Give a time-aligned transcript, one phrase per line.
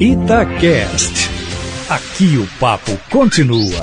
[0.00, 1.30] Itacast.
[1.88, 3.80] Aqui o papo continua.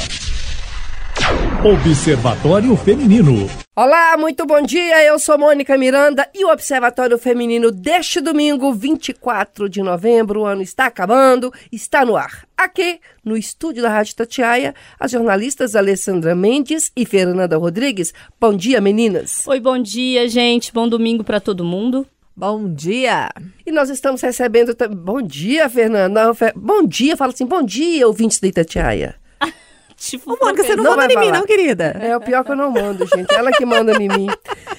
[1.63, 3.49] Observatório Feminino.
[3.73, 5.01] Olá, muito bom dia.
[5.05, 10.61] Eu sou Mônica Miranda e o Observatório Feminino deste domingo, 24 de novembro, o ano
[10.61, 12.45] está acabando, está no ar.
[12.57, 18.13] Aqui, no estúdio da Rádio Tatiaia, as jornalistas Alessandra Mendes e Fernanda Rodrigues.
[18.37, 19.47] Bom dia, meninas.
[19.47, 20.73] Oi, bom dia, gente.
[20.73, 22.05] Bom domingo para todo mundo.
[22.41, 23.29] Bom dia!
[23.63, 24.75] E nós estamos recebendo.
[24.89, 26.31] Bom dia, Fernanda.
[26.55, 29.13] Bom dia, fala assim, bom dia, ouvintes da Itatiaia.
[29.95, 31.95] tipo, Ô, Mônica, você não, não manda em mim, não, querida.
[32.01, 33.31] É, o pior que eu não mando, gente.
[33.31, 34.27] Ela que manda em mim.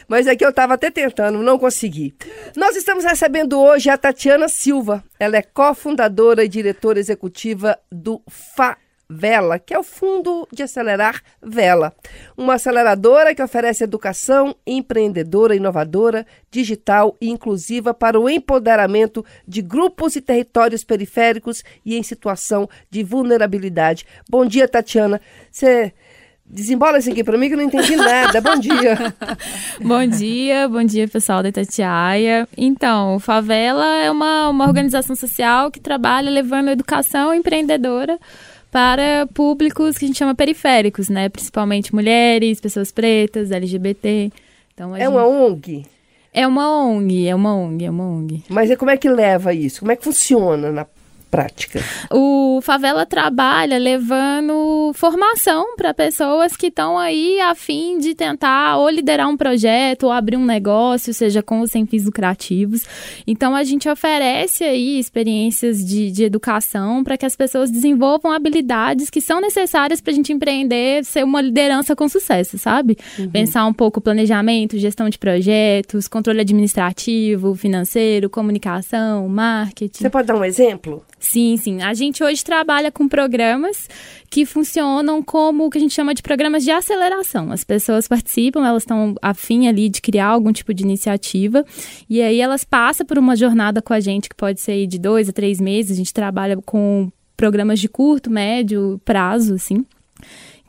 [0.08, 2.12] Mas é que eu estava até tentando, não consegui.
[2.56, 5.04] Nós estamos recebendo hoje a Tatiana Silva.
[5.16, 8.76] Ela é cofundadora e diretora executiva do FA
[9.14, 11.94] Vela, que é o Fundo de Acelerar Vela,
[12.36, 20.16] uma aceleradora que oferece educação empreendedora, inovadora, digital e inclusiva para o empoderamento de grupos
[20.16, 24.06] e territórios periféricos e em situação de vulnerabilidade.
[24.28, 25.20] Bom dia, Tatiana.
[25.50, 25.92] Você
[26.44, 28.38] Desembola isso aqui para mim que eu não entendi nada.
[28.42, 29.14] bom dia.
[29.80, 32.46] bom dia, bom dia pessoal da Itatiaia.
[32.54, 38.18] Então, Favela é uma, uma organização social que trabalha levando educação empreendedora
[38.72, 41.28] para públicos que a gente chama periféricos, né?
[41.28, 44.32] Principalmente mulheres, pessoas pretas, LGBT.
[44.72, 45.08] Então, é gente...
[45.08, 45.84] uma ONG?
[46.32, 48.42] É uma ONG, é uma ONG, é uma ONG.
[48.48, 49.80] Mas e como é que leva isso?
[49.80, 50.86] Como é que funciona na
[51.32, 51.80] prática?
[52.10, 58.90] O Favela trabalha levando formação para pessoas que estão aí a fim de tentar ou
[58.90, 62.84] liderar um projeto ou abrir um negócio, seja com ou sem fins lucrativos.
[63.26, 69.08] Então a gente oferece aí experiências de, de educação para que as pessoas desenvolvam habilidades
[69.08, 72.98] que são necessárias para a gente empreender, ser uma liderança com sucesso, sabe?
[73.18, 73.30] Uhum.
[73.30, 80.02] Pensar um pouco planejamento, gestão de projetos, controle administrativo, financeiro, comunicação, marketing.
[80.02, 81.02] Você pode dar um exemplo?
[81.22, 81.80] Sim, sim.
[81.80, 83.88] A gente hoje trabalha com programas
[84.28, 87.52] que funcionam como o que a gente chama de programas de aceleração.
[87.52, 91.64] As pessoas participam, elas estão afim ali de criar algum tipo de iniciativa
[92.10, 95.28] e aí elas passam por uma jornada com a gente que pode ser de dois
[95.28, 95.92] a três meses.
[95.92, 99.86] A gente trabalha com programas de curto, médio prazo, assim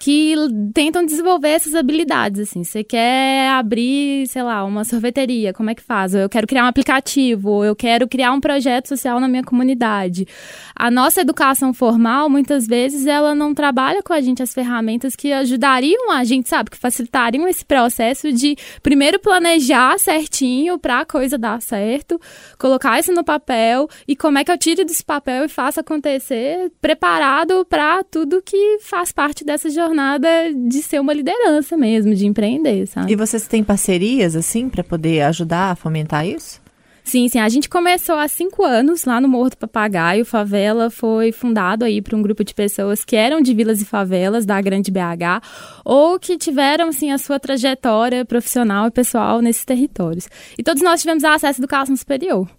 [0.03, 0.35] que
[0.73, 2.61] tentam desenvolver essas habilidades, assim.
[2.61, 6.13] Você quer abrir, sei lá, uma sorveteria, como é que faz?
[6.13, 9.45] Ou eu quero criar um aplicativo, ou eu quero criar um projeto social na minha
[9.45, 10.27] comunidade.
[10.75, 15.31] A nossa educação formal, muitas vezes, ela não trabalha com a gente as ferramentas que
[15.31, 21.37] ajudariam a gente, sabe, que facilitariam esse processo de primeiro planejar certinho para a coisa
[21.37, 22.19] dar certo,
[22.59, 26.69] colocar isso no papel e como é que eu tiro desse papel e faço acontecer
[26.81, 32.25] preparado para tudo que faz parte dessa jornada jornada de ser uma liderança mesmo, de
[32.25, 33.13] empreender, sabe?
[33.13, 36.61] E vocês têm parcerias, assim, para poder ajudar a fomentar isso?
[37.03, 37.37] Sim, sim.
[37.37, 40.23] A gente começou há cinco anos lá no Morro do Papagaio.
[40.23, 44.45] Favela foi fundado aí por um grupo de pessoas que eram de vilas e favelas
[44.45, 45.43] da Grande BH
[45.83, 50.29] ou que tiveram, assim, a sua trajetória profissional e pessoal nesses territórios.
[50.57, 52.49] E todos nós tivemos acesso à educação superior.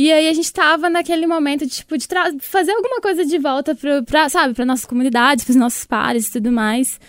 [0.00, 2.06] E aí a gente tava naquele momento de, tipo, de
[2.38, 6.28] fazer alguma coisa de volta pra, pra sabe, para nossas comunidades, para os nossos pares
[6.28, 7.00] e tudo mais.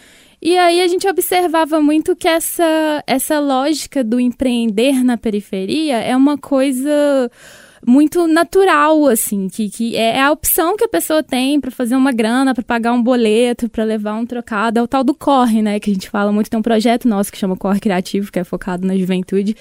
[0.42, 6.18] E aí a gente observava muito que essa, essa lógica do empreender na periferia é
[6.18, 7.30] uma coisa
[7.86, 12.12] muito natural, assim, que, que é a opção que a pessoa tem para fazer uma
[12.12, 15.80] grana, para pagar um boleto, para levar um trocado, é o tal do corre, né,
[15.80, 18.44] que a gente fala muito, tem um projeto nosso que chama Corre Criativo, que é
[18.44, 19.56] focado na juventude,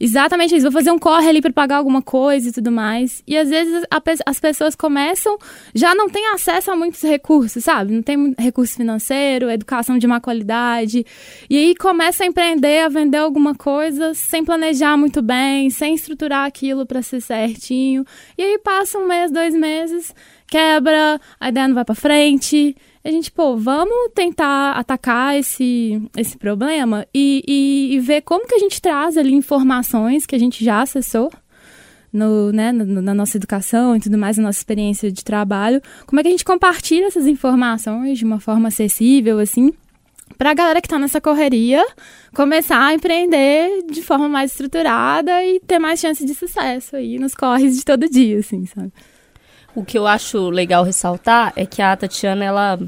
[0.00, 0.62] exatamente isso.
[0.62, 3.22] Vou fazer um corre ali para pagar alguma coisa e tudo mais.
[3.26, 5.36] E às vezes a, as pessoas começam,
[5.74, 7.92] já não têm acesso a muitos recursos, sabe?
[7.92, 11.04] Não tem recurso financeiro, educação de má qualidade.
[11.48, 16.46] E aí começa a empreender, a vender alguma coisa sem planejar muito bem, sem estruturar
[16.46, 18.04] aquilo para ser certinho.
[18.38, 20.14] E aí passa um mês, dois meses,
[20.46, 26.36] quebra, a ideia não vai para frente a gente, pô, vamos tentar atacar esse, esse
[26.36, 30.62] problema e, e, e, ver como que a gente traz ali informações que a gente
[30.62, 31.32] já acessou
[32.12, 36.20] no, né, no, na nossa educação e tudo mais, na nossa experiência de trabalho, como
[36.20, 39.72] é que a gente compartilha essas informações de uma forma acessível, assim,
[40.36, 41.84] para a galera que está nessa correria
[42.34, 47.34] começar a empreender de forma mais estruturada e ter mais chance de sucesso aí nos
[47.34, 48.92] corres de todo dia, assim, sabe?
[49.74, 52.78] O que eu acho legal ressaltar é que a Tatiana, ela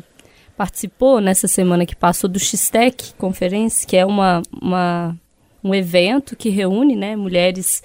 [0.63, 5.17] participou nessa semana que passou do X-Tech Conference, que é uma, uma,
[5.63, 7.83] um evento que reúne né, mulheres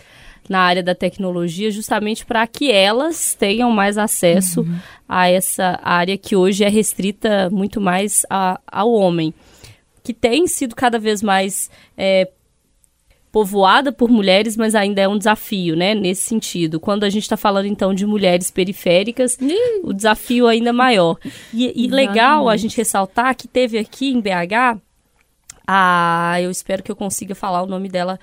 [0.48, 4.78] na área da tecnologia, justamente para que elas tenham mais acesso uhum.
[5.10, 9.34] a essa área que hoje é restrita muito mais a, ao homem,
[10.04, 12.30] que tem sido cada vez mais é,
[13.38, 15.94] povoada por mulheres, mas ainda é um desafio, né?
[15.94, 16.80] Nesse sentido.
[16.80, 19.38] Quando a gente está falando, então, de mulheres periféricas,
[19.84, 21.20] o desafio é ainda maior.
[21.54, 24.82] E, e legal a gente ressaltar que teve aqui em BH,
[25.68, 28.20] a, eu espero que eu consiga falar o nome dela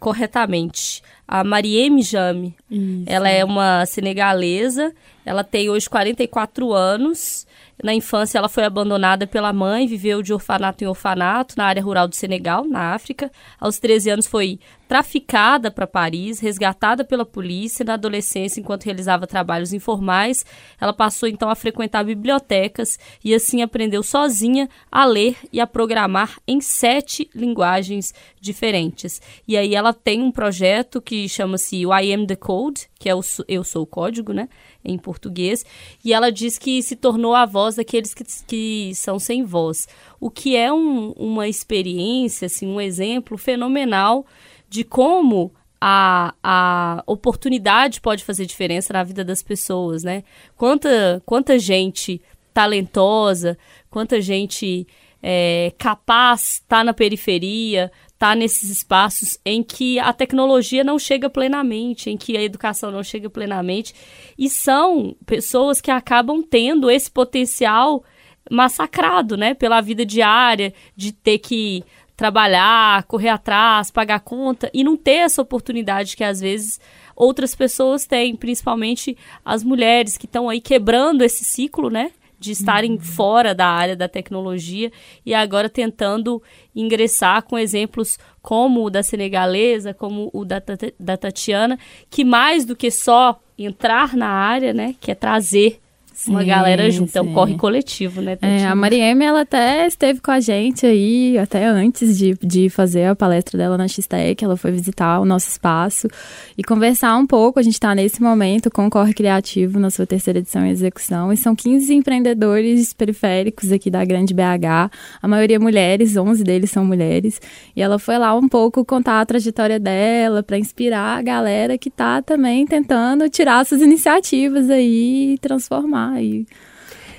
[0.00, 1.02] corretamente.
[1.28, 2.56] A Marieme Jame.
[3.04, 4.94] Ela é uma senegalesa,
[5.26, 7.46] ela tem hoje 44 anos.
[7.82, 12.06] Na infância, ela foi abandonada pela mãe, viveu de orfanato em orfanato na área rural
[12.06, 13.30] do Senegal, na África.
[13.60, 17.84] Aos 13 anos, foi traficada para Paris, resgatada pela polícia.
[17.84, 20.44] Na adolescência, enquanto realizava trabalhos informais,
[20.80, 26.38] ela passou então a frequentar bibliotecas e assim aprendeu sozinha a ler e a programar
[26.46, 29.20] em sete linguagens diferentes.
[29.46, 33.20] E aí ela tem um projeto que chama-se I Am the Code, que é o
[33.48, 34.48] Eu Sou o Código, né?
[34.84, 35.64] em português,
[36.04, 39.88] e ela diz que se tornou a voz daqueles que, que são sem voz,
[40.20, 44.26] o que é um, uma experiência, assim, um exemplo fenomenal
[44.74, 50.24] de como a, a oportunidade pode fazer diferença na vida das pessoas, né?
[50.56, 52.20] Quanta, quanta gente
[52.52, 53.56] talentosa,
[53.88, 54.84] quanta gente
[55.22, 62.10] é, capaz está na periferia, está nesses espaços em que a tecnologia não chega plenamente,
[62.10, 63.94] em que a educação não chega plenamente,
[64.36, 68.02] e são pessoas que acabam tendo esse potencial
[68.50, 71.84] massacrado, né, pela vida diária, de ter que
[72.16, 76.80] trabalhar, correr atrás, pagar conta e não ter essa oportunidade que às vezes
[77.16, 82.12] outras pessoas têm, principalmente as mulheres que estão aí quebrando esse ciclo, né?
[82.44, 83.00] de estarem uhum.
[83.00, 84.92] fora da área da tecnologia
[85.24, 86.42] e agora tentando
[86.76, 90.62] ingressar com exemplos como o da senegalesa, como o da,
[91.00, 91.78] da Tatiana,
[92.10, 95.80] que mais do que só entrar na área, né, que é trazer
[96.24, 97.12] Sim, uma galera junto.
[97.12, 97.18] Sim.
[97.18, 98.38] É um corre coletivo, né?
[98.40, 103.04] É, a Marieme, ela até esteve com a gente aí, até antes de, de fazer
[103.04, 106.08] a palestra dela na X-Tech, ela foi visitar o nosso espaço
[106.56, 107.60] e conversar um pouco.
[107.60, 111.30] A gente está nesse momento com o Corre Criativo, na sua terceira edição em execução,
[111.30, 114.90] e são 15 empreendedores periféricos aqui da Grande BH,
[115.20, 117.38] a maioria mulheres, 11 deles são mulheres,
[117.76, 121.90] e ela foi lá um pouco contar a trajetória dela para inspirar a galera que
[121.90, 126.46] está também tentando tirar suas iniciativas aí e transformar aí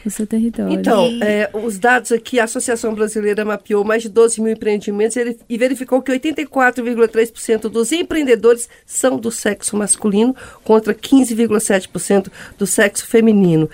[0.05, 0.71] o seu território.
[0.73, 5.17] Então, é, os dados aqui, a Associação Brasileira mapeou mais de 12 mil empreendimentos
[5.49, 13.69] e verificou que 84,3% dos empreendedores são do sexo masculino, contra 15,7% do sexo feminino.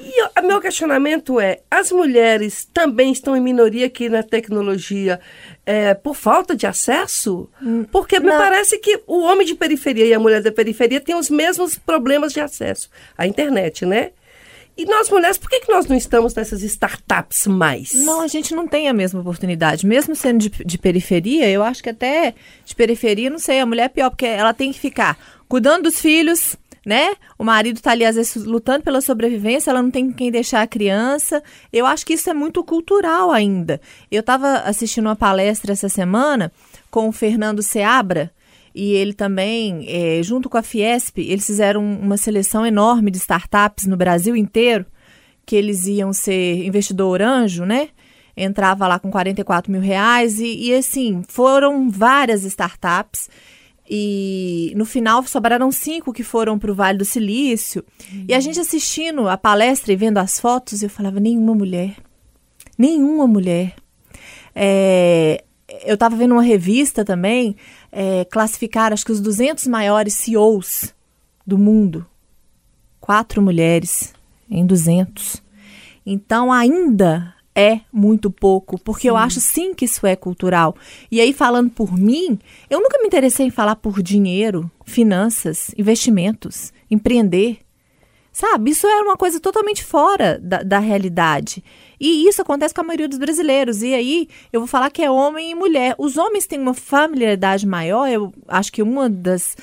[0.00, 5.18] E o meu questionamento é: as mulheres também estão em minoria aqui na tecnologia
[5.64, 7.48] é, por falta de acesso?
[7.62, 11.14] Hum, Porque me parece que o homem de periferia e a mulher da periferia têm
[11.14, 14.10] os mesmos problemas de acesso à internet, né?
[14.76, 17.94] E nós mulheres, por que, que nós não estamos nessas startups mais?
[17.94, 19.86] Não, a gente não tem a mesma oportunidade.
[19.86, 22.34] Mesmo sendo de, de periferia, eu acho que até
[22.64, 25.16] de periferia, não sei, a mulher é pior, porque ela tem que ficar
[25.48, 27.14] cuidando dos filhos, né?
[27.38, 30.66] O marido tá ali, às vezes, lutando pela sobrevivência, ela não tem quem deixar a
[30.66, 31.40] criança.
[31.72, 33.80] Eu acho que isso é muito cultural ainda.
[34.10, 36.52] Eu estava assistindo uma palestra essa semana
[36.90, 38.32] com o Fernando Seabra,
[38.74, 43.86] e ele também, é, junto com a Fiesp, eles fizeram uma seleção enorme de startups
[43.86, 44.84] no Brasil inteiro,
[45.46, 47.90] que eles iam ser investidor anjo, né?
[48.36, 53.28] Entrava lá com 44 mil reais e, e assim, foram várias startups
[53.88, 57.84] e no final sobraram cinco que foram para o Vale do Silício.
[58.12, 58.24] Uhum.
[58.28, 61.94] E a gente assistindo a palestra e vendo as fotos, eu falava: nenhuma mulher.
[62.76, 63.74] Nenhuma mulher.
[64.54, 65.44] É,
[65.84, 67.56] eu estava vendo uma revista também
[67.90, 70.94] é, classificar, acho que os 200 maiores CEOs
[71.46, 72.06] do mundo.
[73.00, 74.14] Quatro mulheres
[74.50, 75.42] em 200.
[76.06, 79.08] Então, ainda é muito pouco, porque sim.
[79.08, 80.74] eu acho sim que isso é cultural.
[81.10, 82.38] E aí, falando por mim,
[82.68, 87.58] eu nunca me interessei em falar por dinheiro, finanças, investimentos, empreender.
[88.32, 91.62] Sabe, isso era uma coisa totalmente fora da, da realidade.
[91.98, 93.82] E isso acontece com a maioria dos brasileiros.
[93.82, 95.94] E aí, eu vou falar que é homem e mulher.
[95.98, 99.56] Os homens têm uma familiaridade maior, eu acho que uma das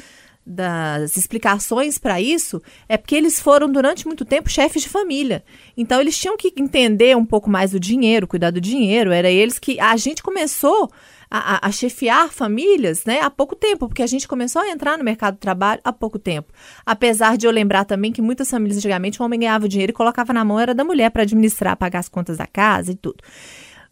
[0.43, 5.43] das explicações para isso é porque eles foram durante muito tempo chefes de família.
[5.77, 9.11] Então eles tinham que entender um pouco mais do dinheiro, cuidar do dinheiro.
[9.11, 10.91] Era eles que a gente começou
[11.31, 15.03] a, a, chefiar famílias né, há pouco tempo, porque a gente começou a entrar no
[15.03, 16.51] mercado do trabalho há pouco tempo.
[16.85, 19.93] Apesar de eu lembrar também que muitas famílias antigamente o homem ganhava o dinheiro e
[19.93, 23.23] colocava na mão era da mulher para administrar, pagar as contas da casa e tudo.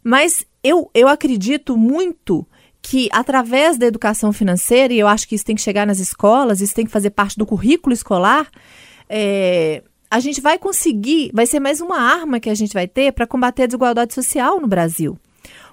[0.04, 2.46] Mas eu, eu acredito muito
[2.82, 6.60] que através da educação financeira, e eu acho que isso tem que chegar nas escolas,
[6.60, 8.50] isso tem que fazer parte do currículo escolar,
[9.08, 13.12] é, a gente vai conseguir, vai ser mais uma arma que a gente vai ter
[13.12, 15.18] para combater a desigualdade social no Brasil.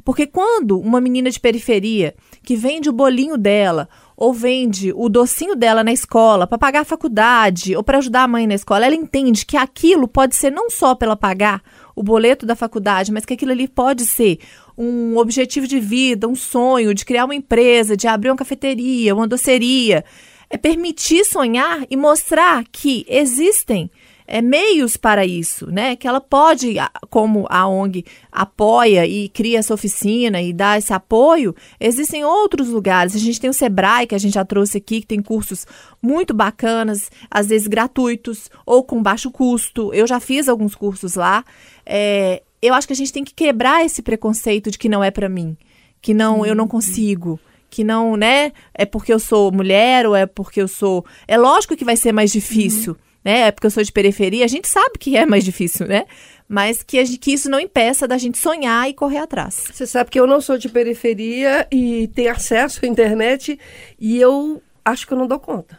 [0.07, 5.53] Porque quando uma menina de periferia que vende o bolinho dela ou vende o docinho
[5.53, 8.95] dela na escola para pagar a faculdade ou para ajudar a mãe na escola, ela
[8.95, 11.61] entende que aquilo pode ser não só para ela pagar
[11.93, 14.39] o boleto da faculdade, mas que aquilo ali pode ser
[14.77, 19.27] um objetivo de vida, um sonho de criar uma empresa, de abrir uma cafeteria, uma
[19.27, 20.05] doceria.
[20.49, 23.91] É permitir sonhar e mostrar que existem
[24.27, 25.95] é, meios para isso, né?
[25.95, 26.75] Que ela pode,
[27.09, 33.15] como a ONG apoia e cria essa oficina e dá esse apoio, existem outros lugares.
[33.15, 35.65] A gente tem o Sebrae, que a gente já trouxe aqui, que tem cursos
[36.01, 39.93] muito bacanas, às vezes gratuitos ou com baixo custo.
[39.93, 41.45] Eu já fiz alguns cursos lá.
[41.85, 45.09] É, eu acho que a gente tem que quebrar esse preconceito de que não é
[45.09, 45.55] para mim,
[46.01, 48.53] que não, eu não consigo que não, né?
[48.73, 51.05] É porque eu sou mulher ou é porque eu sou.
[51.27, 52.93] É lógico que vai ser mais difícil.
[52.93, 53.47] Uhum né?
[53.47, 56.05] É porque eu sou de periferia, a gente sabe que é mais difícil, né?
[56.47, 59.65] Mas que, que isso não impeça da gente sonhar e correr atrás.
[59.69, 63.59] Você sabe que eu não sou de periferia e tenho acesso à internet
[63.99, 65.77] e eu acho que eu não dou conta.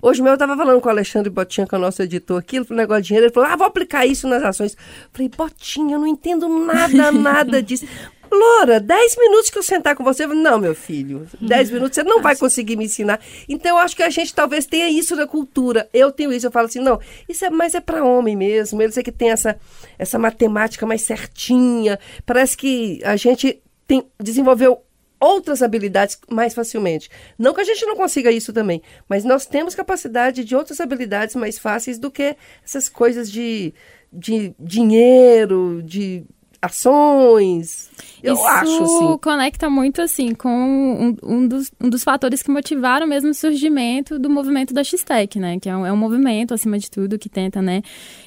[0.00, 2.56] Hoje mesmo eu estava falando com o Alexandre Botinha, que é o nosso editor aqui,
[2.56, 4.74] ele falou um negócio de dinheiro, ele falou, ah, vou aplicar isso nas ações.
[5.12, 7.86] Falei, Botinha, eu não entendo nada, nada disso.
[8.30, 12.20] Loura, 10 minutos que eu sentar com você, não, meu filho, 10 minutos você não
[12.22, 13.20] vai conseguir me ensinar.
[13.48, 15.88] Então, eu acho que a gente talvez tenha isso na cultura.
[15.92, 18.80] Eu tenho isso, eu falo assim, não, isso é mais é para homem mesmo.
[18.82, 19.58] Eles é que tem essa,
[19.98, 21.98] essa matemática mais certinha.
[22.26, 24.82] Parece que a gente tem, desenvolveu
[25.20, 27.10] outras habilidades mais facilmente.
[27.38, 31.34] Não que a gente não consiga isso também, mas nós temos capacidade de outras habilidades
[31.34, 33.74] mais fáceis do que essas coisas de,
[34.12, 36.24] de dinheiro, de
[36.60, 37.88] ações.
[38.22, 39.18] Eu Isso acho, assim.
[39.18, 44.18] conecta muito, assim, com um, um, dos, um dos fatores que motivaram mesmo o surgimento
[44.18, 45.58] do movimento da X-Tech, né?
[45.60, 47.82] Que é um, é um movimento, acima de tudo, que tenta, né,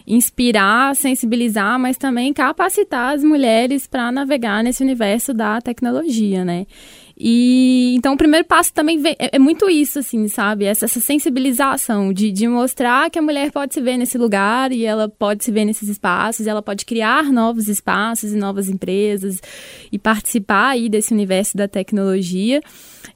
[0.07, 6.65] inspirar, sensibilizar, mas também capacitar as mulheres para navegar nesse universo da tecnologia, né?
[7.23, 10.65] E então o primeiro passo também vem, é, é, muito isso, assim, sabe?
[10.65, 14.83] Essa, essa sensibilização de, de mostrar que a mulher pode se ver nesse lugar e
[14.83, 19.39] ela pode se ver nesses espaços, ela pode criar novos espaços e novas empresas
[19.91, 22.59] e participar aí desse universo da tecnologia.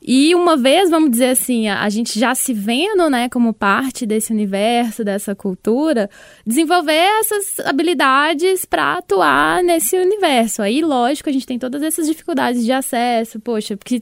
[0.01, 4.05] E uma vez, vamos dizer assim, a, a, gente já se vendo, né, como parte
[4.05, 6.09] desse universo, dessa cultura,
[6.45, 10.61] desenvolver essas habilidades para atuar nesse universo.
[10.61, 13.94] Aí, lógico, a gente tem todas essas dificuldades de acesso, poxa, porque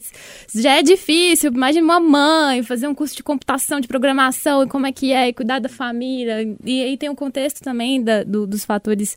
[0.53, 4.87] já é difícil, imagina uma mãe fazer um curso de computação, de programação, e como
[4.87, 6.41] é que é, e cuidar da família.
[6.63, 9.15] E aí tem o contexto também da, do, dos fatores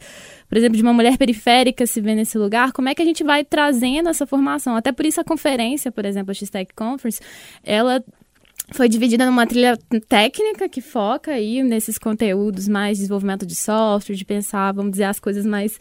[0.49, 3.25] por exemplo, de uma mulher periférica se ver nesse lugar, como é que a gente
[3.25, 4.76] vai trazendo essa formação?
[4.76, 7.21] Até por isso a conferência, por exemplo, a X-Tech Conference,
[7.64, 8.02] ela
[8.73, 14.17] foi dividida numa trilha técnica que foca aí nesses conteúdos mais de desenvolvimento de software,
[14.17, 15.79] de pensar, vamos dizer, as coisas mais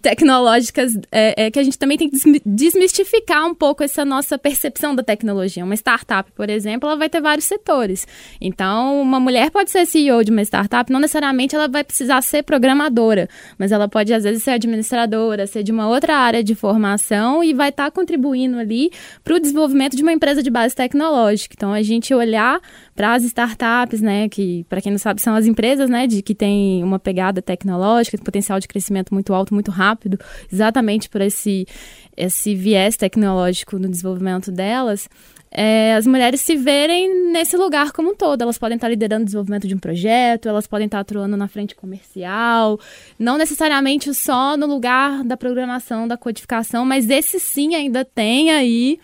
[0.00, 4.94] tecnológicas, é, é, que a gente também tem que desmistificar um pouco essa nossa percepção
[4.94, 5.64] da tecnologia.
[5.64, 8.06] Uma startup, por exemplo, ela vai ter vários setores.
[8.40, 12.42] Então, uma mulher pode ser CEO de uma startup, não necessariamente ela vai precisar ser
[12.42, 17.44] programadora, mas ela pode, às vezes, ser administradora, ser de uma outra área de formação
[17.44, 18.90] e vai estar tá contribuindo ali
[19.22, 21.54] para o desenvolvimento de uma empresa de base tecnológica.
[21.56, 22.60] Então, a gente gente olhar
[22.94, 26.34] para as startups, né, que para quem não sabe são as empresas, né, de que
[26.34, 30.18] tem uma pegada tecnológica, potencial de crescimento muito alto, muito rápido,
[30.52, 31.66] exatamente por esse
[32.16, 35.06] esse viés tecnológico no desenvolvimento delas.
[35.50, 38.40] É, as mulheres se verem nesse lugar como um todo.
[38.40, 41.74] Elas podem estar liderando o desenvolvimento de um projeto, elas podem estar atuando na frente
[41.74, 42.80] comercial,
[43.18, 48.98] não necessariamente só no lugar da programação, da codificação, mas esse sim ainda tem aí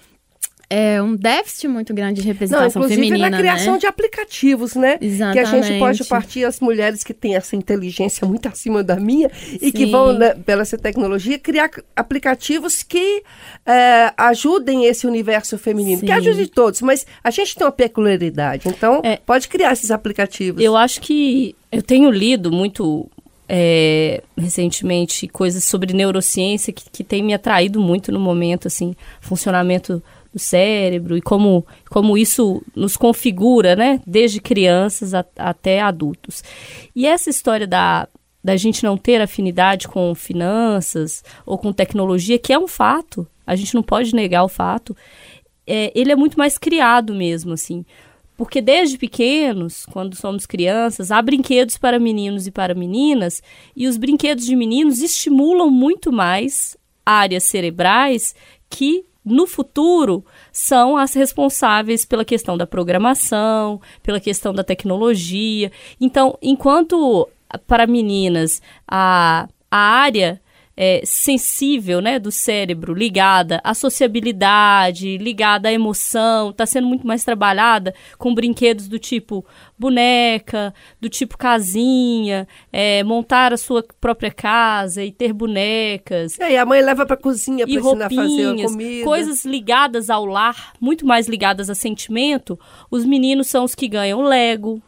[0.75, 3.81] é um déficit muito grande de representação Não, inclusive feminina, na criação né?
[3.81, 4.97] de aplicativos, né?
[5.03, 5.51] Exatamente.
[5.51, 9.31] Que a gente pode partir as mulheres que têm essa inteligência muito acima da minha
[9.61, 13.23] e que vão, né, pela essa tecnologia, criar aplicativos que
[13.67, 16.01] é, ajudem esse universo feminino.
[16.01, 16.07] Sim.
[16.07, 18.67] Que ajude todos, mas a gente tem uma peculiaridade.
[18.67, 20.65] Então, é, pode criar esses aplicativos.
[20.65, 23.11] Eu acho que eu tenho lido muito
[23.47, 30.03] é, recentemente coisas sobre neurociência que, que tem me atraído muito no momento, assim, funcionamento
[30.33, 34.01] do cérebro e como, como isso nos configura, né?
[34.07, 36.43] Desde crianças a, até adultos.
[36.97, 38.09] E essa história da,
[38.43, 43.55] da gente não ter afinidade com finanças ou com tecnologia, que é um fato, a
[43.55, 44.97] gente não pode negar o fato,
[45.67, 47.85] é, ele é muito mais criado mesmo, assim.
[48.37, 53.43] Porque desde pequenos, quando somos crianças, há brinquedos para meninos e para meninas,
[53.77, 58.35] e os brinquedos de meninos estimulam muito mais áreas cerebrais
[58.71, 65.71] que no futuro são as responsáveis pela questão da programação, pela questão da tecnologia.
[66.01, 67.29] Então, enquanto
[67.67, 70.42] para meninas a, a área
[70.77, 77.25] é, sensível né, do cérebro, ligada à sociabilidade, ligada à emoção, está sendo muito mais
[77.25, 79.45] trabalhada com brinquedos do tipo
[79.79, 86.39] boneca, do tipo casinha, é, montar a sua própria casa e ter bonecas.
[86.39, 89.05] E aí a mãe leva para cozinha para E ensinar a fazer a comida.
[89.05, 92.59] coisas ligadas ao lar, muito mais ligadas a sentimento.
[92.91, 94.81] Os meninos são os que ganham Lego,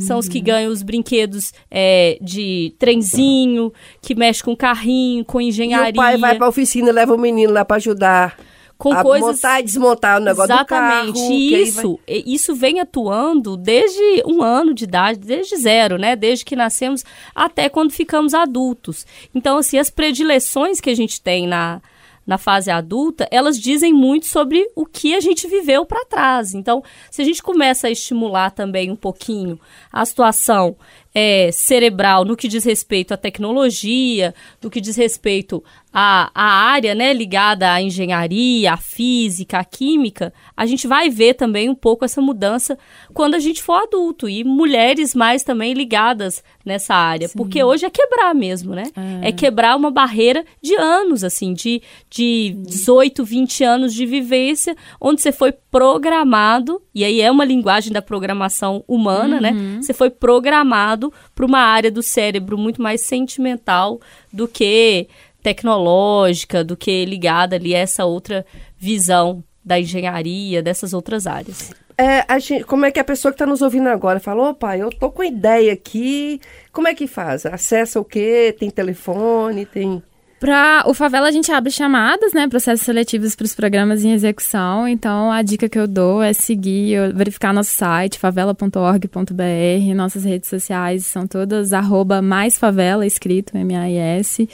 [0.00, 5.48] são os que ganham os brinquedos é, de trenzinho, que mexe com carrinho, com E
[5.48, 5.92] engenharia.
[5.92, 8.36] o pai vai pra oficina e leva o menino lá para ajudar
[8.78, 11.12] com a coisas montar e desmontar o negócio Exatamente.
[11.12, 11.32] do carro.
[11.32, 16.14] E isso, e isso vem atuando desde um ano de idade, desde zero, né?
[16.14, 19.06] Desde que nascemos até quando ficamos adultos.
[19.34, 21.80] Então, assim, as predileções que a gente tem na,
[22.26, 26.54] na fase adulta, elas dizem muito sobre o que a gente viveu para trás.
[26.54, 29.60] Então, se a gente começa a estimular também um pouquinho
[29.92, 30.76] a situação
[31.18, 36.94] é, cerebral no que diz respeito à tecnologia, no que diz respeito à, à área
[36.94, 42.04] né, ligada à engenharia, à física, à química, a gente vai ver também um pouco
[42.04, 42.78] essa mudança
[43.14, 44.28] quando a gente for adulto.
[44.28, 47.30] E mulheres mais também ligadas nessa área.
[47.30, 48.82] Porque hoje é quebrar mesmo, né?
[49.22, 49.32] É.
[49.32, 51.80] quebrar uma barreira de anos, assim, de,
[52.10, 57.90] de 18, 20 anos de vivência, onde você foi programado, e aí é uma linguagem
[57.90, 59.78] da programação humana, né?
[59.80, 64.00] Você foi programado para uma área do cérebro muito mais sentimental
[64.32, 65.08] do que
[65.42, 68.44] tecnológica, do que ligada ali a essa outra
[68.76, 71.72] visão da engenharia, dessas outras áreas.
[71.98, 74.82] É, gente, como é que a pessoa que está nos ouvindo agora fala, ô pai,
[74.82, 77.46] eu tô com ideia aqui, como é que faz?
[77.46, 78.54] Acessa o quê?
[78.58, 80.02] Tem telefone, tem...
[80.38, 82.46] Para o Favela, a gente abre chamadas, né?
[82.46, 84.86] Processos seletivos para os programas em execução.
[84.86, 89.94] Então, a dica que eu dou é seguir, verificar nosso site, favela.org.br.
[89.94, 94.46] Nossas redes sociais são todas arroba mais favela, escrito M-A-I-S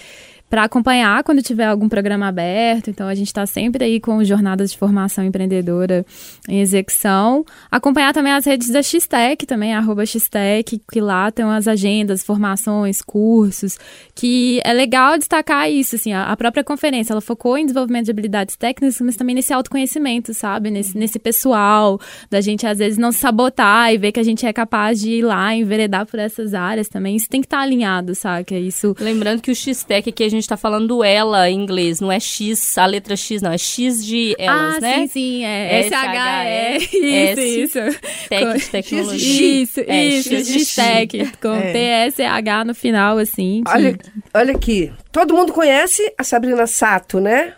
[0.53, 2.91] para acompanhar quando tiver algum programa aberto.
[2.91, 6.05] Então, a gente está sempre aí com jornadas de formação empreendedora
[6.47, 7.43] em execução.
[7.71, 13.01] Acompanhar também as redes da Xtec, também, arroba Xtec, que lá tem as agendas, formações,
[13.01, 13.79] cursos,
[14.15, 18.55] que é legal destacar isso, assim, a, própria conferência, ela focou em desenvolvimento de habilidades
[18.55, 20.71] técnicas, mas também nesse autoconhecimento, sabe?
[20.71, 21.99] Nesse, nesse pessoal,
[22.31, 25.13] da gente, às vezes, não se sabotar e ver que a gente é capaz de
[25.13, 27.17] ir lá, enveredar por essas áreas também.
[27.17, 28.55] Isso tem que estar tá alinhado, saca?
[28.55, 28.95] Isso...
[29.01, 32.21] Lembrando que o Xtec aqui a gente está falando do ela em inglês, não é
[32.21, 34.99] X, a letra X, não, é X de elas, ah, né?
[35.01, 36.79] Sim, sim, é S-H-E.
[37.33, 38.01] Isso, isso.
[38.29, 39.63] Tech de tecnologia.
[39.63, 41.73] Isso, é, isso, X de tech, com é.
[41.73, 43.63] T-S-H no final, assim.
[43.65, 43.71] Que...
[43.71, 43.99] Olha,
[44.35, 47.55] olha aqui, todo mundo conhece a Sabrina Sato, né?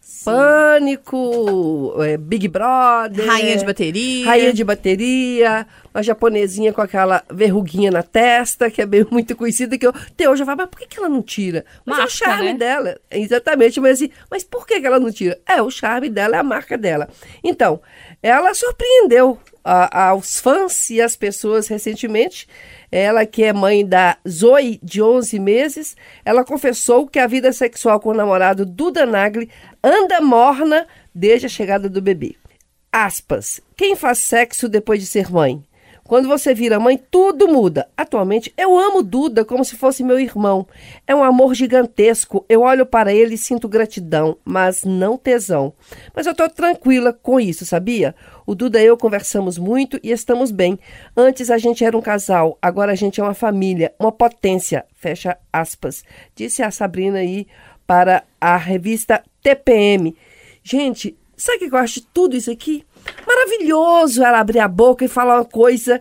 [0.00, 0.30] Sim.
[0.72, 3.26] Pânico, é, Big Brother.
[3.26, 4.26] Rainha de bateria.
[4.26, 5.66] Rainha de bateria.
[5.94, 10.30] Uma japonesinha com aquela verruguinha na testa, que é bem muito conhecida, que eu até
[10.30, 11.66] hoje eu falo, mas por que, que ela não tira?
[11.84, 12.58] Mas marca, é o charme né?
[12.58, 13.00] dela.
[13.10, 15.38] Exatamente, mas assim, mas por que, que ela não tira?
[15.46, 17.06] É, o charme dela é a marca dela.
[17.44, 17.82] Então,
[18.22, 22.48] ela surpreendeu a, aos fãs e às pessoas recentemente.
[22.90, 27.98] Ela, que é mãe da Zoe, de 11 meses, ela confessou que a vida sexual
[28.00, 29.48] com o namorado Duda Nagli
[29.82, 32.36] anda morna desde a chegada do bebê.
[32.92, 33.60] Aspas.
[33.76, 35.62] Quem faz sexo depois de ser mãe?
[36.04, 37.88] Quando você vira mãe, tudo muda.
[37.96, 40.66] Atualmente, eu amo Duda como se fosse meu irmão.
[41.06, 42.44] É um amor gigantesco.
[42.50, 45.72] Eu olho para ele e sinto gratidão, mas não tesão.
[46.14, 48.14] Mas eu tô tranquila com isso, sabia?
[48.46, 50.78] O Duda e eu conversamos muito e estamos bem.
[51.16, 54.84] Antes a gente era um casal, agora a gente é uma família, uma potência.
[54.94, 56.04] Fecha aspas.
[56.34, 57.46] Disse a Sabrina aí
[57.86, 60.16] para a revista TPM.
[60.62, 62.84] Gente, sabe o que eu acho de tudo isso aqui?
[63.26, 66.00] Maravilhoso ela abrir a boca e falar uma coisa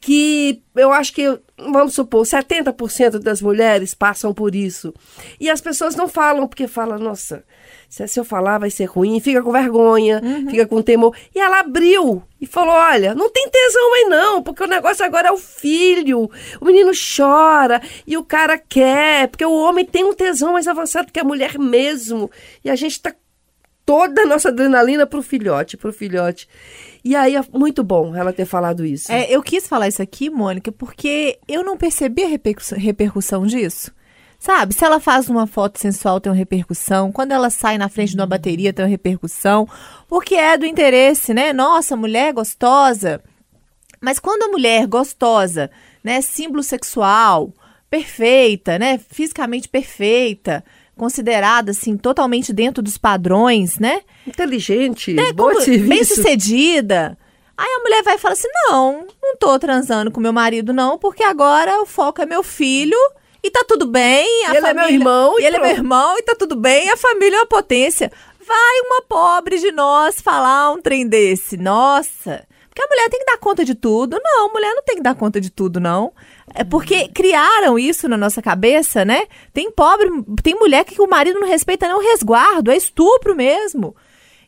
[0.00, 1.38] que eu acho que,
[1.70, 4.92] vamos supor, 70% das mulheres passam por isso.
[5.38, 7.44] E as pessoas não falam, porque falam, nossa,
[7.88, 10.50] se eu falar vai ser ruim, fica com vergonha, uhum.
[10.50, 11.14] fica com temor.
[11.34, 15.28] E ela abriu e falou: olha, não tem tesão mais não, porque o negócio agora
[15.28, 16.30] é o filho.
[16.58, 21.12] O menino chora e o cara quer, porque o homem tem um tesão mais avançado
[21.12, 22.30] que a mulher mesmo.
[22.64, 23.14] E a gente tá
[23.84, 26.48] toda a nossa adrenalina pro filhote, pro filhote.
[27.04, 29.10] E aí é muito bom ela ter falado isso.
[29.10, 33.92] É, eu quis falar isso aqui, Mônica, porque eu não percebi a repercussão, repercussão disso.
[34.38, 37.12] Sabe, se ela faz uma foto sensual, tem uma repercussão.
[37.12, 39.68] Quando ela sai na frente de uma bateria, tem uma repercussão.
[40.08, 41.52] Porque é do interesse, né?
[41.52, 43.22] Nossa, mulher gostosa.
[44.00, 45.70] Mas quando a mulher gostosa,
[46.02, 47.52] né, símbolo sexual,
[47.88, 50.64] perfeita, né, fisicamente perfeita,
[50.96, 54.02] considerada assim totalmente dentro dos padrões, né?
[54.26, 55.32] Inteligente, né?
[55.32, 55.88] boa serviço.
[55.88, 57.16] bem sucedida.
[57.56, 60.98] Aí a mulher vai e fala assim: "Não, não tô transando com meu marido não,
[60.98, 62.96] porque agora o foco é meu filho
[63.42, 64.26] e tá tudo bem.
[64.48, 65.78] Ele é meu família- irmão e ele é meu pronto.
[65.78, 66.90] irmão e tá tudo bem.
[66.90, 68.10] A família é uma potência.
[68.44, 71.56] Vai uma pobre de nós falar um trem desse.
[71.56, 72.44] Nossa.
[72.72, 74.18] Porque a mulher tem que dar conta de tudo.
[74.24, 76.10] Não, a mulher não tem que dar conta de tudo, não.
[76.54, 79.26] É porque criaram isso na nossa cabeça, né?
[79.52, 80.08] Tem pobre,
[80.42, 83.94] tem mulher que o marido não respeita nem o resguardo, é estupro mesmo.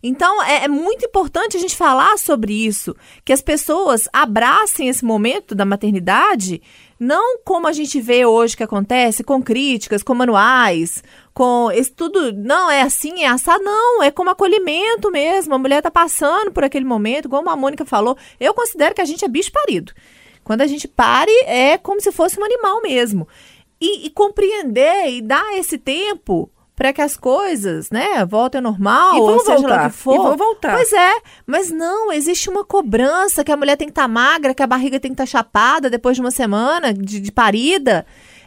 [0.03, 5.05] Então, é, é muito importante a gente falar sobre isso, que as pessoas abracem esse
[5.05, 6.63] momento da maternidade,
[6.99, 11.03] não como a gente vê hoje que acontece, com críticas, com manuais,
[11.35, 15.83] com esse tudo, não, é assim, é assado, não, é como acolhimento mesmo, a mulher
[15.83, 19.29] tá passando por aquele momento, como a Mônica falou, eu considero que a gente é
[19.29, 19.93] bicho parido.
[20.45, 23.27] Quando a gente pare, é como se fosse um animal mesmo.
[23.81, 29.21] E, e compreender e dar esse tempo para que as coisas, né, voltem ao normal,
[29.21, 30.15] ou seja lá voltar, o que for.
[30.15, 30.75] e vão voltar.
[30.75, 31.13] Pois é,
[31.47, 35.01] mas não, existe uma cobrança que a mulher tem que estar magra, que a barriga
[35.01, 38.05] tem que estar chapada depois de uma semana de, de parida.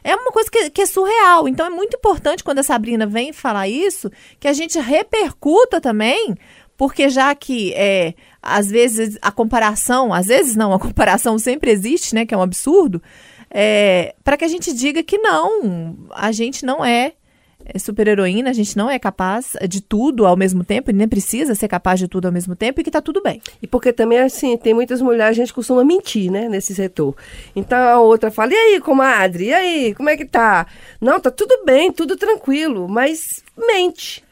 [0.08, 1.50] É uma coisa que, que é surreal.
[1.50, 6.34] Então é muito importante quando a Sabrina vem falar isso, que a gente repercuta também,
[6.78, 12.16] porque já que é, às vezes a comparação, às vezes não, a comparação sempre existe,
[12.16, 12.26] né?
[12.26, 13.04] Que é um absurdo.
[13.52, 17.14] É, para que a gente diga que não, a gente não é é
[17.78, 21.68] super-heroína, a gente não é capaz de tudo ao mesmo tempo, e nem precisa ser
[21.68, 23.42] capaz de tudo ao mesmo tempo, e que tá tudo bem.
[23.62, 27.16] E porque também, assim, tem muitas mulheres, a gente costuma mentir, né, nesse setor.
[27.56, 30.68] Então a outra fala, e aí, comadre, e aí, como é que tá?
[31.02, 34.27] Não, tá tudo bem, tudo tranquilo, mas mente.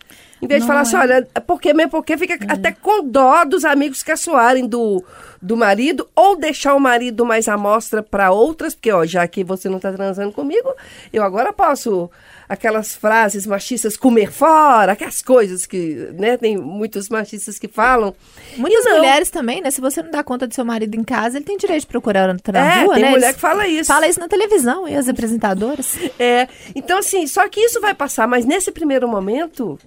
[0.45, 4.01] Em vez de falar assim, olha, porque mesmo porque fica até com dó dos amigos
[4.03, 5.03] que assoarem do,
[5.41, 9.43] do marido, ou deixar o marido mais à mostra para outras, porque, ó, já que
[9.43, 10.69] você não tá transando comigo,
[11.11, 12.09] eu agora posso
[12.47, 18.13] aquelas frases machistas comer fora, aquelas coisas que, né, tem muitos machistas que falam.
[18.55, 18.97] Muitas E não.
[18.97, 19.71] mulheres também, né?
[19.71, 22.27] Se você não dá conta do seu marido em casa, ele tem direito de procurar
[22.27, 23.09] na É, rua, tem né?
[23.09, 23.87] mulher Eles- que fala isso.
[23.91, 25.97] Fala isso na televisão, e as apresentadoras.
[26.19, 29.79] É, então, assim, só que isso vai passar, mas nesse primeiro momento.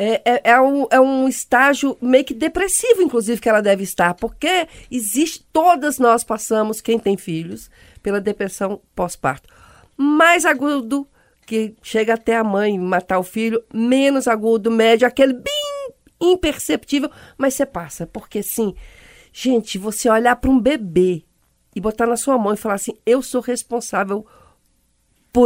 [0.00, 4.14] É, é, é um, é um estágio meio que depressivo, inclusive, que ela deve estar,
[4.14, 7.68] porque existe, todas nós passamos, quem tem filhos,
[8.00, 9.52] pela depressão pós-parto.
[9.96, 11.08] Mais agudo,
[11.44, 17.54] que chega até a mãe matar o filho, menos agudo, médio, aquele bem imperceptível, mas
[17.54, 18.76] você passa, porque assim,
[19.32, 21.24] gente, você olhar para um bebê
[21.74, 24.28] e botar na sua mão e falar assim: eu sou responsável por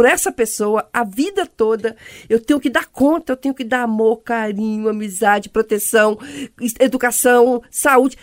[0.05, 1.95] essa pessoa a vida toda.
[2.29, 6.17] Eu tenho que dar conta, eu tenho que dar amor, carinho, amizade, proteção,
[6.79, 8.17] educação, saúde.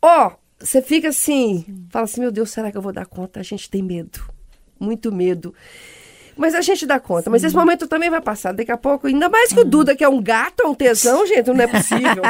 [0.00, 3.40] Ó, você fica assim, fala assim: meu Deus, será que eu vou dar conta?
[3.40, 4.20] A gente tem medo,
[4.78, 5.54] muito medo.
[6.36, 7.28] Mas a gente dá conta.
[7.28, 8.52] Mas esse momento também vai passar.
[8.52, 11.24] Daqui a pouco, ainda mais que o Duda, que é um gato, é um tesão,
[11.28, 12.22] gente, não é possível.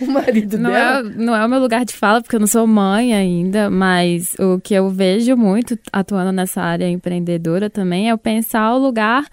[0.00, 1.00] o marido Não dela.
[1.00, 4.34] é, não é o meu lugar de fala, porque eu não sou mãe ainda, mas
[4.38, 9.24] o que eu vejo muito atuando nessa área empreendedora também é o pensar o lugar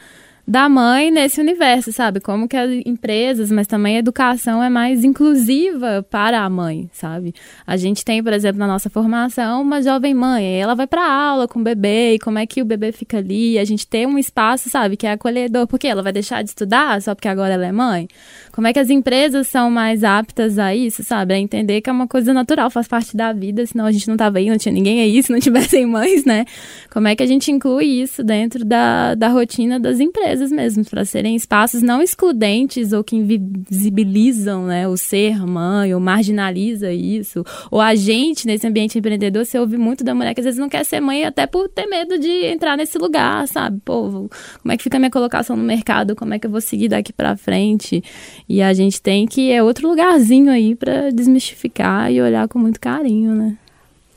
[0.49, 2.19] da mãe nesse universo, sabe?
[2.19, 7.35] Como que as empresas, mas também a educação é mais inclusiva para a mãe, sabe?
[7.67, 11.47] A gente tem, por exemplo, na nossa formação, uma jovem mãe, ela vai para aula
[11.47, 14.17] com o bebê, e como é que o bebê fica ali, a gente tem um
[14.17, 17.67] espaço, sabe, que é acolhedor, porque ela vai deixar de estudar só porque agora ela
[17.67, 18.07] é mãe?
[18.51, 21.35] Como é que as empresas são mais aptas a isso, sabe?
[21.35, 24.17] A entender que é uma coisa natural, faz parte da vida, senão a gente não
[24.17, 26.45] tava aí, não tinha ninguém aí se não tivessem mães, né?
[26.89, 31.03] Como é que a gente inclui isso dentro da, da rotina das empresas mesmo, para
[31.03, 37.43] serem espaços não excludentes ou que invisibilizam, né, o ser mãe, ou marginaliza isso.
[37.69, 40.69] Ou a gente, nesse ambiente empreendedor, você ouve muito da mulher que às vezes não
[40.69, 43.79] quer ser mãe até por ter medo de entrar nesse lugar, sabe?
[43.83, 44.29] Pô,
[44.61, 46.15] como é que fica a minha colocação no mercado?
[46.15, 48.03] Como é que eu vou seguir daqui para frente?
[48.47, 52.79] E a gente tem que é outro lugarzinho aí para desmistificar e olhar com muito
[52.79, 53.57] carinho, né?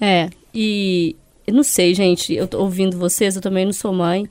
[0.00, 4.28] É, e eu não sei, gente, eu tô ouvindo vocês, eu também não sou mãe,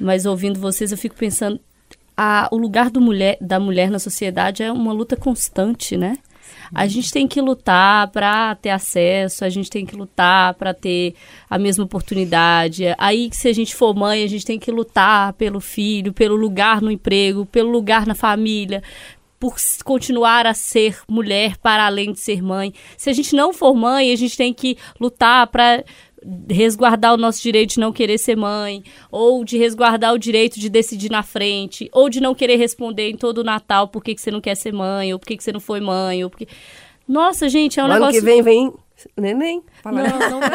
[0.00, 1.60] mas ouvindo vocês eu fico pensando,
[2.16, 6.16] a, o lugar do mulher, da mulher na sociedade é uma luta constante, né?
[6.74, 11.14] A gente tem que lutar para ter acesso, a gente tem que lutar para ter
[11.48, 12.84] a mesma oportunidade.
[12.98, 16.80] Aí, se a gente for mãe, a gente tem que lutar pelo filho, pelo lugar
[16.80, 18.82] no emprego, pelo lugar na família,
[19.38, 22.72] por continuar a ser mulher para além de ser mãe.
[22.96, 25.84] Se a gente não for mãe, a gente tem que lutar para
[26.48, 30.68] resguardar o nosso direito de não querer ser mãe, ou de resguardar o direito de
[30.68, 34.20] decidir na frente, ou de não querer responder em todo o Natal por que, que
[34.20, 36.48] você não quer ser mãe, ou por que, que você não foi mãe, ou porque...
[37.06, 38.20] Nossa, gente, é um O ano negócio...
[38.20, 38.72] que vem, vem
[39.16, 39.62] neném.
[39.84, 40.50] Não, não vem.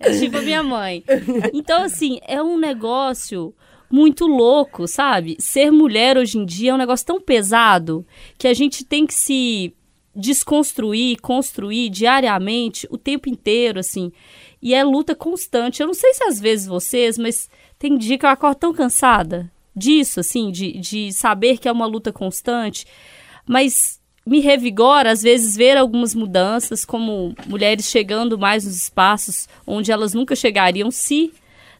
[0.00, 1.02] é tipo a minha mãe.
[1.54, 3.54] Então, assim, é um negócio
[3.90, 5.36] muito louco, sabe?
[5.40, 8.06] Ser mulher hoje em dia é um negócio tão pesado
[8.38, 9.74] que a gente tem que se
[10.14, 14.12] desconstruir, construir diariamente, o tempo inteiro, assim.
[14.60, 15.80] E é luta constante.
[15.80, 19.50] Eu não sei se às vezes vocês, mas tem dia que eu acordo tão cansada
[19.74, 22.86] disso, assim, de, de saber que é uma luta constante.
[23.46, 29.90] Mas me revigora, às vezes, ver algumas mudanças, como mulheres chegando mais nos espaços onde
[29.90, 31.32] elas nunca chegariam se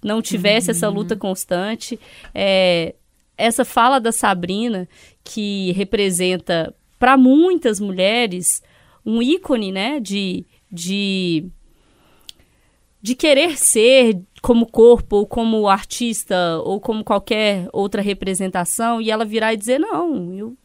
[0.03, 0.77] não tivesse uhum.
[0.77, 2.01] essa luta constante.
[2.35, 2.95] É,
[3.37, 4.89] essa fala da Sabrina,
[5.23, 8.63] que representa para muitas mulheres
[9.05, 11.51] um ícone né, de, de
[13.03, 19.25] de querer ser como corpo, ou como artista, ou como qualquer outra representação, e ela
[19.25, 20.57] virar e dizer, não, eu,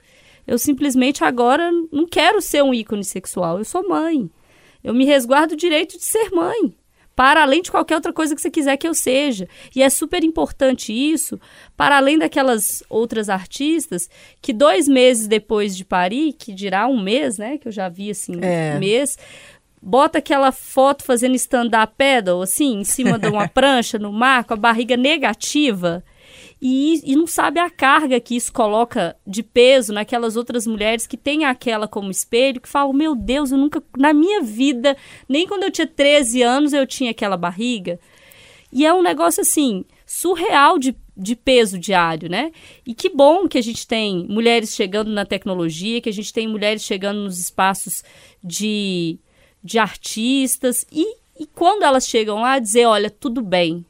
[0.45, 4.29] eu simplesmente agora não quero ser um ícone sexual, eu sou mãe.
[4.83, 6.75] Eu me resguardo o direito de ser mãe,
[7.15, 9.47] para além de qualquer outra coisa que você quiser que eu seja.
[9.75, 11.39] E é super importante isso,
[11.77, 14.09] para além daquelas outras artistas
[14.41, 18.11] que dois meses depois de parir, que dirá um mês, né, que eu já vi
[18.11, 18.73] assim, é.
[18.75, 19.17] um mês
[19.85, 24.55] bota aquela foto fazendo stand-up pedal, assim, em cima de uma prancha no mar, com
[24.55, 26.03] a barriga negativa,
[26.67, 31.15] e, e não sabe a carga que isso coloca de peso naquelas outras mulheres que
[31.15, 34.97] têm aquela como espelho, que falam, meu Deus, eu nunca, na minha vida,
[35.29, 37.99] nem quando eu tinha 13 anos eu tinha aquela barriga.
[38.73, 42.51] E é um negócio, assim, surreal de de peso diário, né?
[42.85, 46.45] E que bom que a gente tem mulheres chegando na tecnologia, que a gente tem
[46.45, 48.03] mulheres chegando nos espaços
[48.43, 49.19] de
[49.63, 53.85] de artistas e, e quando elas chegam lá dizer, olha, tudo bem,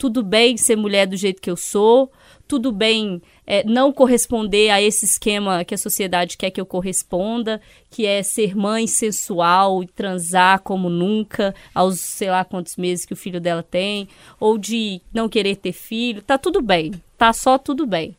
[0.00, 2.10] tudo bem ser mulher do jeito que eu sou,
[2.48, 7.60] tudo bem é, não corresponder a esse esquema que a sociedade quer que eu corresponda,
[7.90, 13.12] que é ser mãe sensual e transar como nunca aos sei lá quantos meses que
[13.12, 14.08] o filho dela tem,
[14.40, 18.16] ou de não querer ter filho, tá tudo bem, tá só tudo bem.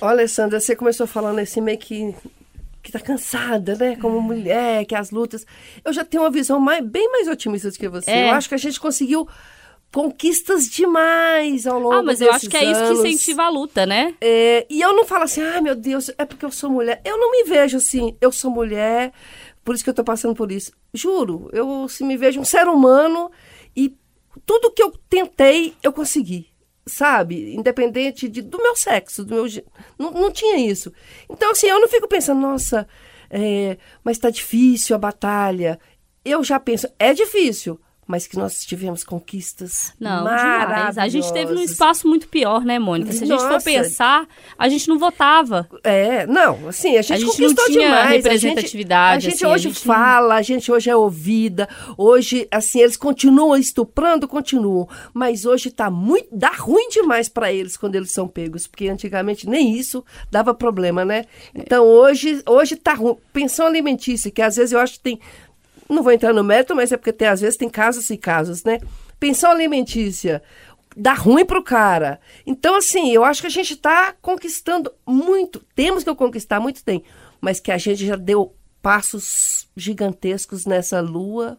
[0.00, 2.14] Olha, Alessandra, você começou falando assim meio que
[2.82, 3.96] que tá cansada, né?
[3.96, 4.20] Como é.
[4.22, 5.44] mulher, que as lutas.
[5.84, 8.10] Eu já tenho uma visão mais, bem mais otimista do que você.
[8.10, 8.30] É.
[8.30, 9.28] Eu acho que a gente conseguiu
[9.92, 12.90] conquistas demais ao longo Ah, mas eu acho que é anos.
[12.90, 14.14] isso que incentiva a luta, né?
[14.20, 17.00] É, e eu não falo assim, ah, meu Deus, é porque eu sou mulher.
[17.04, 19.12] Eu não me vejo assim, eu sou mulher,
[19.64, 20.72] por isso que eu tô passando por isso.
[20.94, 23.30] Juro, eu se me vejo um ser humano
[23.76, 23.94] e
[24.46, 26.50] tudo que eu tentei, eu consegui
[26.86, 27.54] sabe?
[27.54, 29.46] Independente de, do meu sexo, do meu
[29.98, 30.92] não, não tinha isso.
[31.28, 32.86] Então, assim, eu não fico pensando, nossa,
[33.28, 35.78] é, mas está difícil a batalha.
[36.24, 40.98] Eu já penso, é difícil, mas que nós tivemos conquistas Não, maravilhosas.
[40.98, 43.12] A gente teve num espaço muito pior, né, Mônica?
[43.12, 44.26] Se a gente for pensar,
[44.58, 45.68] a gente não votava.
[45.84, 48.10] É, não, assim, a gente, a gente conquistou não tinha demais.
[48.24, 49.16] representatividade.
[49.16, 52.48] A gente, a gente assim, hoje a gente fala, a gente hoje é ouvida, hoje,
[52.50, 57.94] assim, eles continuam estuprando, continuam, mas hoje tá muito, dá ruim demais para eles quando
[57.94, 61.26] eles são pegos, porque antigamente nem isso dava problema, né?
[61.54, 63.16] Então hoje, hoje tá ruim.
[63.32, 65.20] Pensão alimentícia, que às vezes eu acho que tem
[65.90, 68.64] não vou entrar no mérito, mas é porque tem, às vezes tem casos e casos,
[68.64, 68.78] né?
[69.18, 70.42] Pensão alimentícia
[70.96, 72.20] dá ruim pro cara.
[72.46, 75.64] Então, assim, eu acho que a gente está conquistando muito.
[75.74, 77.02] Temos que conquistar muito tem,
[77.40, 81.58] mas que a gente já deu passos gigantescos nessa lua,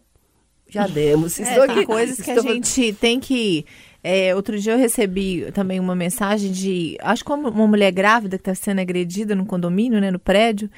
[0.68, 1.38] já demos.
[1.40, 3.64] É, Estou tem aqui, coisas que a gente tem que
[4.04, 8.50] é, outro dia eu recebi também uma mensagem de, acho que uma mulher grávida que
[8.50, 10.68] está sendo agredida no condomínio, né, no prédio,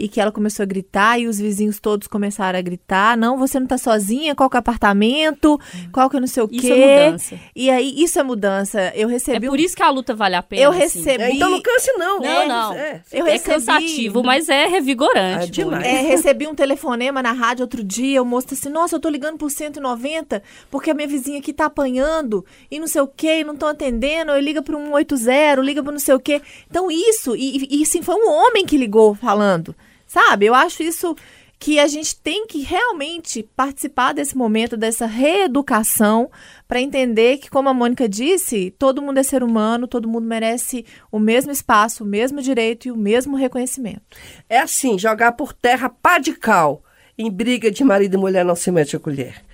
[0.00, 3.60] e que ela começou a gritar e os vizinhos todos começaram a gritar: não, você
[3.60, 5.60] não tá sozinha, qual que é o apartamento,
[5.92, 6.56] qual que é não sei o quê.
[6.56, 7.38] Isso é mudança.
[7.54, 8.92] E aí, isso é mudança.
[8.94, 9.46] Eu recebi.
[9.46, 10.62] É por isso que a luta vale a pena.
[10.62, 10.80] Eu assim.
[10.80, 11.22] recebi.
[11.22, 12.20] É, então não canse, não.
[12.20, 12.72] Não, é, não.
[12.72, 13.54] É, eu é recebi...
[13.54, 15.44] cansativo, mas é revigorante.
[15.44, 15.84] É demais.
[15.84, 19.08] É, recebi um telefonema na rádio outro dia, o moço disse assim: nossa, eu tô
[19.08, 23.40] ligando por 190 porque a minha vizinha aqui tá apanhando e não sei o quê,
[23.40, 24.32] e não estão atendendo.
[24.32, 26.40] Eu liga para um 180, liga para não sei o quê.
[26.68, 29.74] Então, isso, e, e, e sim, foi um homem que ligou falando.
[30.10, 30.46] Sabe?
[30.46, 31.14] Eu acho isso
[31.56, 36.28] que a gente tem que realmente participar desse momento, dessa reeducação,
[36.66, 40.84] para entender que, como a Mônica disse, todo mundo é ser humano, todo mundo merece
[41.12, 44.02] o mesmo espaço, o mesmo direito e o mesmo reconhecimento.
[44.48, 46.82] É assim, jogar por terra pá de cal.
[47.16, 49.44] Em briga de marido e mulher não se mete a colher.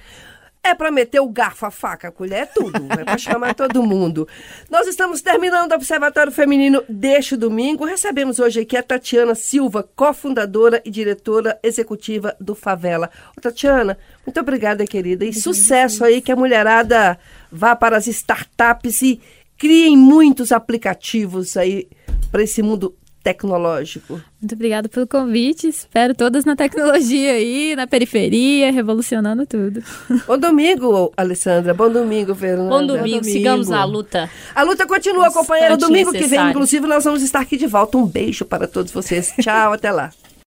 [0.66, 2.76] É para meter o garfo, a faca, a colher, é tudo.
[2.92, 4.26] É para chamar todo mundo.
[4.68, 7.85] Nós estamos terminando o Observatório Feminino deste domingo.
[7.85, 13.09] Recebemos hoje aqui a Tatiana Silva, cofundadora e diretora executiva do Favela.
[13.37, 15.24] Ô, Tatiana, muito obrigada, querida.
[15.24, 17.16] E sucesso aí, que a mulherada
[17.50, 19.20] vá para as startups e
[19.57, 21.88] criem muitos aplicativos aí
[22.33, 22.92] para esse mundo
[23.26, 24.20] tecnológico.
[24.40, 25.66] Muito obrigada pelo convite.
[25.66, 29.82] Espero todas na tecnologia aí, na periferia, revolucionando tudo.
[30.28, 31.74] Bom domingo, Alessandra.
[31.74, 32.70] Bom domingo, Fernanda.
[32.70, 33.02] Bom domingo.
[33.02, 33.24] Bom domingo.
[33.24, 34.30] Sigamos a luta.
[34.54, 35.76] A luta continua, companheiro.
[35.76, 36.28] Domingo necessário.
[36.28, 37.98] que vem, inclusive, nós vamos estar aqui de volta.
[37.98, 39.34] Um beijo para todos vocês.
[39.40, 40.12] Tchau, até lá.